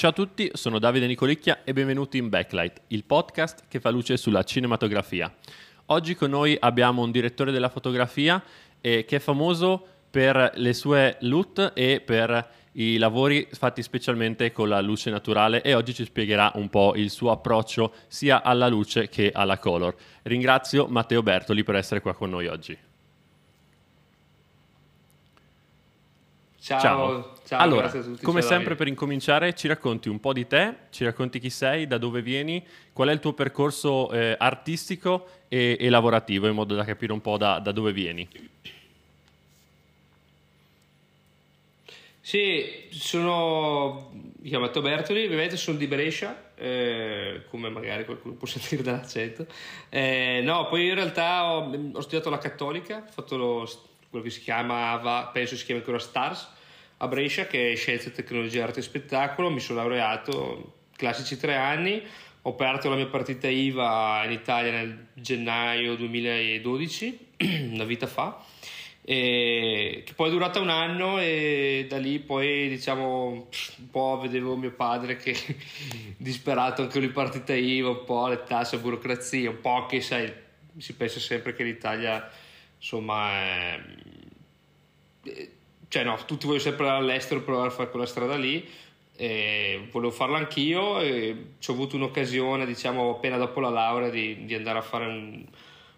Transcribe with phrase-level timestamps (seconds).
[0.00, 4.16] Ciao a tutti, sono Davide Nicolicchia e benvenuti in Backlight, il podcast che fa luce
[4.16, 5.30] sulla cinematografia.
[5.88, 8.42] Oggi con noi abbiamo un direttore della fotografia
[8.80, 14.70] eh, che è famoso per le sue loot e per i lavori fatti specialmente con
[14.70, 19.10] la luce naturale e oggi ci spiegherà un po' il suo approccio sia alla luce
[19.10, 19.94] che alla color.
[20.22, 22.88] Ringrazio Matteo Bertoli per essere qua con noi oggi.
[26.70, 27.32] Ciao, Ciao.
[27.44, 28.22] ciao allora, grazie a tutti.
[28.22, 31.98] come sempre per incominciare ci racconti un po' di te, ci racconti chi sei, da
[31.98, 36.84] dove vieni, qual è il tuo percorso eh, artistico e, e lavorativo in modo da
[36.84, 38.28] capire un po' da, da dove vieni.
[42.20, 44.10] Sì, sono...
[44.12, 49.44] mi chiamo Matteo Bertoli, ovviamente sono di Brescia, eh, come magari qualcuno può sentire dall'accento.
[49.88, 53.68] Eh, no, poi in realtà ho, ho studiato la Cattolica, ho fatto lo-
[54.08, 56.58] quello che si chiamava, penso si chiama ancora STARS,
[57.02, 62.02] a Brescia, che è Scienze, Tecnologia, Arte e Spettacolo, mi sono laureato, classici tre anni,
[62.42, 67.28] ho aperto la mia partita IVA in Italia nel gennaio 2012,
[67.72, 68.44] una vita fa,
[69.02, 74.72] che poi è durata un anno e da lì poi diciamo un po' vedevo mio
[74.72, 75.34] padre che
[76.18, 80.30] disperato anche lui partita IVA, un po' le tasse, la burocrazia, un po' che sai,
[80.76, 82.30] si pensa sempre che l'Italia
[82.76, 83.30] insomma
[85.22, 85.48] è
[85.90, 88.66] cioè no, tutti vogliono sempre andare all'estero provare a fare quella strada lì
[89.16, 94.46] e volevo farlo anch'io e ci ho avuto un'occasione diciamo appena dopo la laurea di,
[94.46, 95.44] di andare a fare un,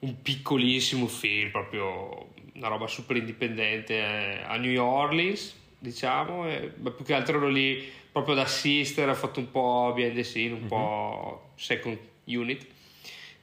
[0.00, 6.90] un piccolissimo film proprio una roba super indipendente eh, a New Orleans diciamo e, ma
[6.90, 10.54] più che altro ero lì proprio ad assistere ho fatto un po' behind the scene
[10.54, 12.66] un po' second unit.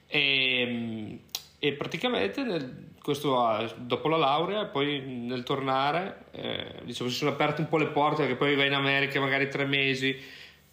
[0.06, 1.18] E,
[1.64, 7.30] e praticamente nel- questo ah, dopo la laurea poi nel tornare eh, diciamo si sono
[7.30, 10.14] aperte un po' le porte perché poi vai in America magari tre mesi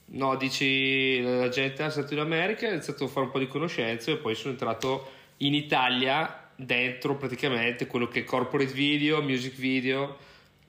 [0.07, 3.47] no dici la gente è stato in America ho iniziato a fare un po' di
[3.47, 9.55] conoscenze e poi sono entrato in Italia dentro praticamente quello che è corporate video music
[9.55, 10.17] video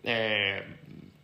[0.03, 0.63] eh,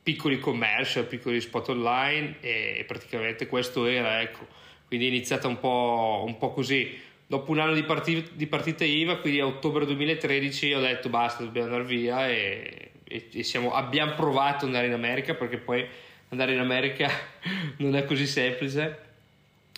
[0.03, 4.57] piccoli commercial piccoli spot online e praticamente questo era ecco.
[4.87, 8.85] Quindi è iniziata un po', un po' così dopo un anno di, parti- di partita
[8.85, 13.75] IVA, quindi a ottobre 2013 ho detto basta, dobbiamo andare via e, e- e siamo-
[13.75, 15.87] abbiamo provato ad andare in America perché poi
[16.31, 17.11] andare in America
[17.79, 18.99] non è così semplice,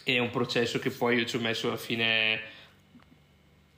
[0.05, 2.41] è un processo che poi io ci ho messo alla fine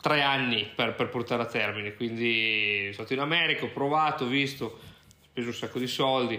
[0.02, 4.28] tre anni per, per portare a termine, quindi sono stato in America, ho provato, ho
[4.28, 4.78] visto, ho
[5.30, 6.34] speso un sacco di soldi,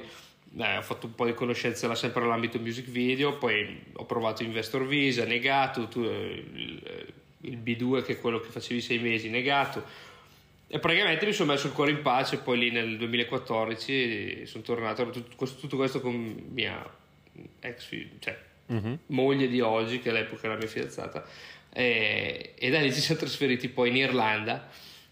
[0.58, 4.44] eh, ho fatto un po' di conoscenze là sempre nell'ambito music video, poi ho provato
[4.44, 6.73] Investor Visa, negato, tu- eh,
[7.44, 9.84] il, il B2 che è quello che facevi sei mesi, negato.
[10.68, 15.10] E praticamente mi sono messo il cuore in pace, poi lì nel 2014 sono tornato,
[15.12, 16.16] tutto questo, tutto questo con
[16.52, 16.84] mia
[17.60, 17.90] ex
[18.20, 18.40] cioè,
[19.08, 21.24] moglie di oggi, che all'epoca era mia fidanzata,
[21.72, 24.70] e, e da lì ci siamo trasferiti poi in Irlanda.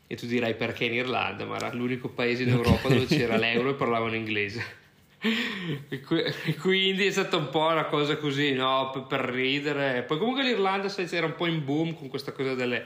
[0.07, 3.69] E tu dirai perché in Irlanda, ma era l'unico paese in Europa dove c'era l'euro
[3.69, 4.79] e parlavano inglese.
[5.21, 9.05] Qui- quindi è stata un po' una cosa così, no?
[9.07, 10.01] Per, ridere.
[10.01, 12.85] Poi comunque l'Irlanda sai, era un po' in boom con questa cosa delle,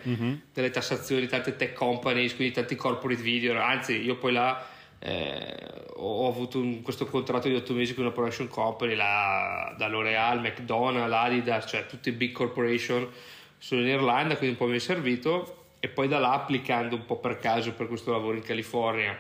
[0.54, 3.58] delle tassazioni, tante tech companies, quindi tanti corporate video.
[3.60, 4.68] Anzi, io poi là
[5.00, 5.56] eh,
[5.96, 10.42] ho avuto un- questo contratto di otto mesi con una production company, là, da L'Oreal,
[10.42, 13.08] McDonald's, Adidas, cioè tutte big corporation
[13.58, 15.68] sono in Irlanda, quindi un po' mi è servito.
[15.80, 19.16] E poi da là, applicando un po' per caso per questo lavoro in California,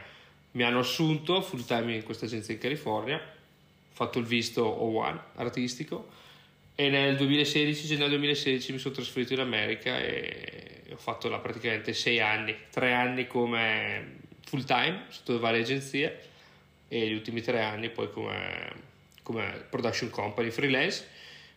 [0.56, 5.20] mi hanno assunto full time in questa agenzia in California, ho fatto il visto O1
[5.36, 6.08] artistico
[6.76, 11.94] e nel 2016, gennaio 2016 mi sono trasferito in America e ho fatto là praticamente
[11.94, 16.22] sei anni, tre anni come full time sotto varie agenzie
[16.88, 18.74] e gli ultimi tre anni poi come,
[19.24, 21.08] come production company freelance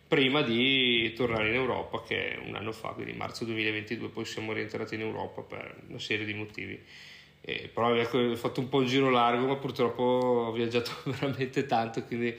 [0.09, 4.95] prima di tornare in Europa che un anno fa, quindi marzo 2022 poi siamo rientrati
[4.95, 6.83] in Europa per una serie di motivi.
[7.49, 11.65] Eh, però ecco, ho fatto un po' il giro largo, ma purtroppo ho viaggiato veramente
[11.65, 12.37] tanto, quindi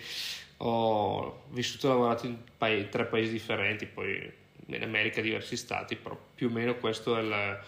[0.58, 4.32] ho vissuto e lavorato in pa- tre paesi differenti, poi
[4.68, 7.60] in America diversi stati, però più o meno questo è il,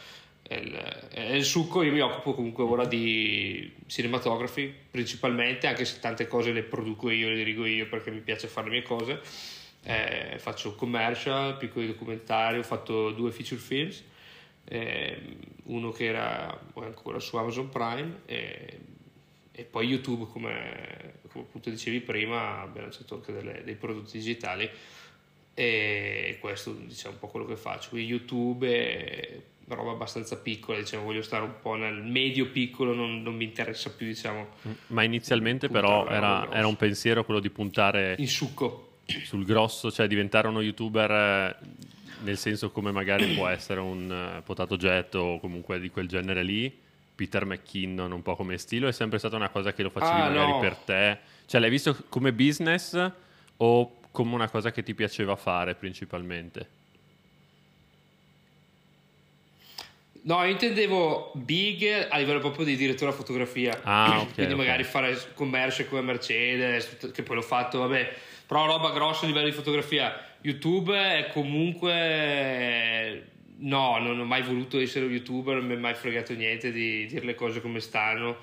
[0.44, 0.72] è il,
[1.10, 1.82] è il succo.
[1.82, 7.30] Io mi occupo comunque ora di cinematografi principalmente, anche se tante cose le produco io,
[7.30, 9.20] le dirigo io perché mi piace fare le mie cose.
[9.84, 14.04] eh, faccio commercial, piccoli documentari, ho fatto due feature films,
[14.66, 18.80] eh, uno che era ancora su Amazon Prime e,
[19.52, 24.70] e poi YouTube come, come, appunto dicevi prima abbiamo lanciato anche delle, dei prodotti digitali
[25.54, 27.90] e questo diciamo un po' quello che faccio.
[27.90, 29.40] Quindi YouTube è
[29.74, 33.90] roba abbastanza piccola, diciamo, voglio stare un po' nel medio piccolo, non, non mi interessa
[33.92, 34.48] più, diciamo.
[34.88, 40.08] Ma inizialmente però era, era, un pensiero quello di puntare in succo sul grosso, cioè
[40.08, 41.56] diventare uno youtuber eh,
[42.22, 46.44] nel senso come magari può essere un uh, Potato Jet o comunque di quel genere
[46.44, 46.76] lì,
[47.16, 50.30] Peter McKinnon un po' come stile, è sempre stata una cosa che lo facevi ah,
[50.30, 50.60] magari no.
[50.60, 51.18] per te?
[51.46, 53.12] Cioè l'hai visto come business
[53.58, 56.80] o come una cosa che ti piaceva fare principalmente?
[60.24, 63.80] No, io intendevo big a livello proprio di direttore fotografia.
[63.84, 64.34] Ah, ok.
[64.34, 64.66] Quindi okay.
[64.66, 68.14] magari fare commercio come Mercedes, che poi l'ho fatto, vabbè,
[68.52, 70.14] però roba grossa a livello di fotografia.
[70.42, 73.28] YouTube è comunque...
[73.60, 77.06] No, non ho mai voluto essere un youtuber, non mi è mai fregato niente di
[77.06, 78.40] dire le cose come stanno,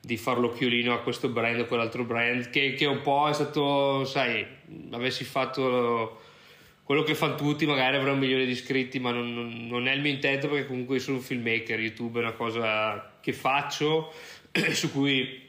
[0.00, 4.04] di fare l'occhiolino a questo brand o quell'altro brand, che, che un po' è stato,
[4.04, 4.44] sai,
[4.90, 6.20] avessi fatto
[6.82, 9.92] quello che fanno tutti, magari avrò un milione di iscritti, ma non, non, non, è
[9.92, 14.12] il mio intento perché comunque sono un filmmaker, YouTube è una cosa che faccio,
[14.72, 15.42] su cui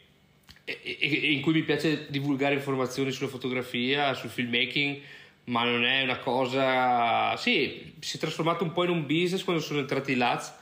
[0.65, 4.99] in cui mi piace divulgare informazioni sulla fotografia, sul filmmaking,
[5.45, 7.35] ma non è una cosa...
[7.37, 10.53] Sì, si è trasformato un po' in un business quando sono entrati i LATS,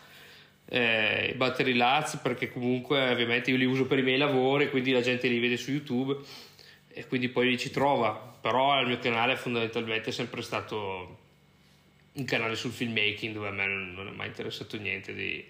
[0.66, 4.92] eh, i battery LATS, perché comunque ovviamente io li uso per i miei lavori, quindi
[4.92, 6.18] la gente li vede su YouTube
[6.90, 11.20] e quindi poi ci trova, però il mio canale fondamentalmente è sempre stato
[12.14, 15.44] un canale sul filmmaking dove a me non è mai interessato niente di...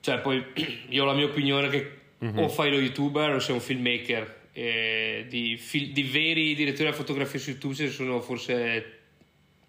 [0.00, 0.44] Cioè poi
[0.90, 2.38] io ho la mia opinione che mm-hmm.
[2.38, 4.44] o fai lo youtuber o sei un filmmaker.
[4.52, 9.00] Eh, di, fil- di, veri direttori della fotografia su YouTube ce ne sono forse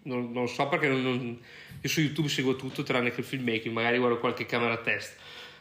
[0.04, 1.38] non, non so perché non, non,
[1.80, 5.16] io su YouTube seguo tutto tranne che il filmmaking, magari guardo qualche camera test.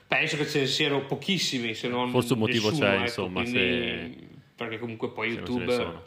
[0.08, 3.42] Penso che ce ne siano pochissimi, se non forse un motivo nessuno, c'è, ecco, insomma,
[3.42, 4.28] quindi, se...
[4.56, 6.06] perché comunque poi YouTube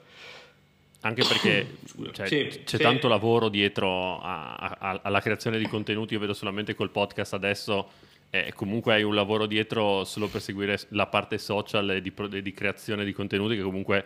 [1.02, 1.76] anche perché
[2.12, 2.82] cioè, sì, c'è sì.
[2.82, 6.14] tanto lavoro dietro a, a, alla creazione di contenuti.
[6.14, 7.90] Io vedo solamente col podcast adesso
[8.30, 12.12] e comunque hai un lavoro dietro solo per seguire la parte social e di,
[12.42, 14.04] di, creazione di contenuti che comunque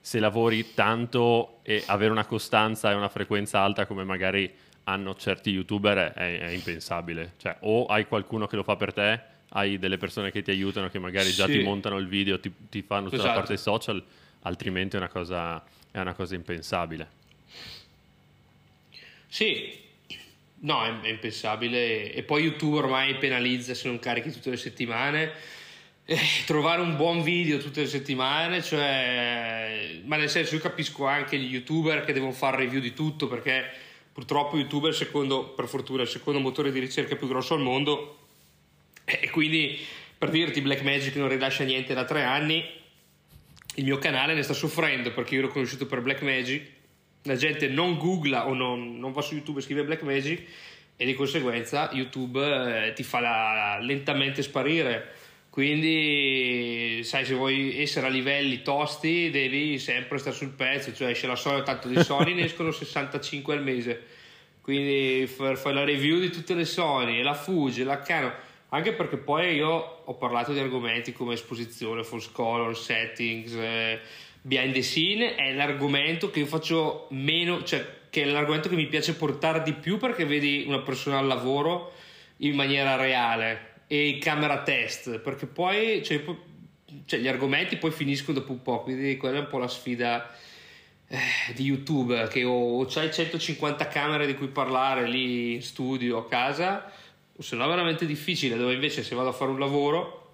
[0.00, 4.50] se lavori tanto e avere una costanza e una frequenza alta come magari
[4.84, 7.32] hanno certi youtuber è, è impensabile.
[7.36, 9.20] Cioè, o hai qualcuno che lo fa per te,
[9.50, 11.58] hai delle persone che ti aiutano, che magari già sì.
[11.58, 13.30] ti montano il video, ti, ti fanno tutta esatto.
[13.30, 14.02] la parte social,
[14.42, 17.08] altrimenti è una cosa, è una cosa impensabile.
[19.26, 19.85] Sì,
[20.60, 22.12] No, è, è impensabile.
[22.12, 25.32] E poi YouTube ormai penalizza se non carichi tutte le settimane.
[26.04, 31.36] Eh, trovare un buon video tutte le settimane, cioè, ma nel senso io capisco anche
[31.36, 33.64] gli youtuber che devono fare review di tutto perché
[34.12, 37.60] purtroppo YouTube è il secondo, per fortuna, il secondo motore di ricerca più grosso al
[37.60, 38.18] mondo
[39.04, 39.78] e quindi
[40.16, 42.64] per dirti Blackmagic non rilascia niente da tre anni,
[43.74, 46.75] il mio canale ne sta soffrendo perché io l'ho conosciuto per Blackmagic
[47.26, 50.42] la gente non googla o non, non va su YouTube e scrive Black Magic
[50.96, 55.12] e di conseguenza YouTube eh, ti fa la, lentamente sparire.
[55.50, 61.26] Quindi, sai, se vuoi essere a livelli tosti, devi sempre stare sul pezzo, cioè esce
[61.26, 64.02] la Sony, tanto di Sony ne escono 65 al mese.
[64.60, 68.34] Quindi fai la review di tutte le Sony, la Fuji, la Canon,
[68.70, 74.00] anche perché poi io ho parlato di argomenti come esposizione, false color, settings, eh,
[74.46, 78.86] behind the scene è l'argomento che io faccio meno, cioè che è l'argomento che mi
[78.86, 81.92] piace portare di più perché vedi una persona al lavoro
[82.38, 86.22] in maniera reale e camera test, perché poi, cioè,
[87.06, 90.32] cioè, gli argomenti poi finiscono dopo un po', quindi quella è un po' la sfida
[91.08, 91.18] eh,
[91.54, 96.26] di YouTube, che o, o c'hai 150 camere di cui parlare lì in studio a
[96.26, 96.90] casa,
[97.36, 100.25] o se no è veramente difficile, dove invece se vado a fare un lavoro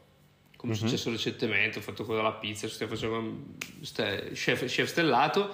[0.62, 0.86] come è uh-huh.
[0.86, 3.36] successo recentemente, ho fatto quello della pizza, stiamo facendo
[4.32, 5.52] chef, chef stellato,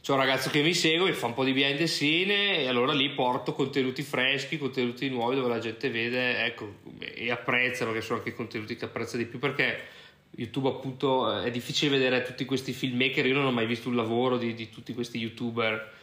[0.00, 2.68] c'è un ragazzo che mi segue, mi fa un po' di behind the scene e
[2.68, 8.00] allora lì porto contenuti freschi, contenuti nuovi dove la gente vede ecco, e apprezza, perché
[8.00, 9.96] sono anche contenuti che apprezza di più perché
[10.36, 14.38] YouTube appunto è difficile vedere tutti questi filmmaker, io non ho mai visto un lavoro
[14.38, 15.94] di, di tutti questi youtuber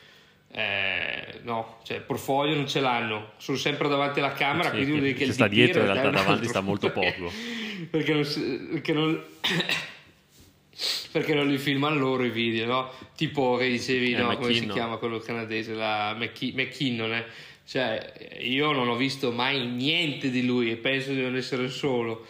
[0.52, 5.04] eh, no, cioè portfolio non ce l'hanno, sono sempre davanti alla camera, sì, quindi vuol
[5.04, 7.32] dire che il sta dietro in realtà davanti sta molto poco.
[7.90, 8.24] perché non,
[8.72, 9.22] perché non,
[11.12, 12.92] perché non li filmano loro i video, no?
[13.16, 17.26] Tipo che dicevi, eh, no, come si chiama quello canadese, la McKinnon, eh?
[17.68, 22.26] Cioè, io non ho visto mai niente di lui e penso di non essere solo.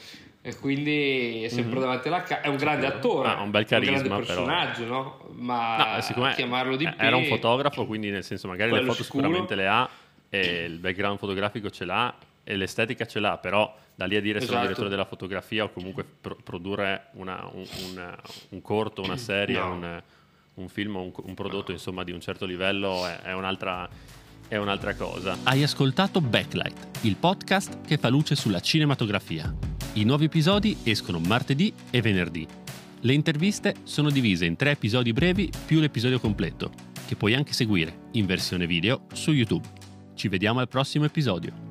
[0.48, 1.82] e quindi è sempre mm-hmm.
[1.82, 2.46] davanti alla camera.
[2.46, 5.02] È un grande attore, ah, un bel carisma, un grande personaggio, però.
[5.02, 5.30] no?
[5.38, 6.94] Ma no, chiamarlo di più.
[7.00, 9.24] Era un fotografo, quindi nel senso magari le foto sicuro.
[9.24, 9.90] sicuramente le ha,
[10.30, 14.38] e il background fotografico ce l'ha e l'estetica ce l'ha, però da lì a dire
[14.38, 14.52] esatto.
[14.52, 18.18] sono direttore della fotografia o comunque pro- produrre una, un, un,
[18.50, 19.72] un, corto, una serie, no.
[19.72, 20.04] un,
[20.56, 21.74] un, film, un, un prodotto no.
[21.74, 23.90] insomma di un certo livello è, è un'altra
[24.48, 25.38] è un'altra cosa.
[25.44, 29.54] Hai ascoltato Backlight, il podcast che fa luce sulla cinematografia.
[29.94, 32.48] I nuovi episodi escono martedì e venerdì.
[33.02, 36.72] Le interviste sono divise in tre episodi brevi più l'episodio completo,
[37.08, 39.68] che puoi anche seguire in versione video su YouTube.
[40.14, 41.65] Ci vediamo al prossimo episodio.